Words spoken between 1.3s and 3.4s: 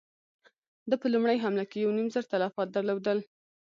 حمله کې يو نيم زر تلفات درلودل.